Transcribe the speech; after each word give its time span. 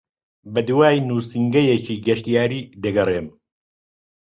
بەدوای 0.53 0.97
نووسینگەیەکی 1.07 2.01
گەشتیاری 2.05 2.61
دەگەڕێم. 2.83 3.27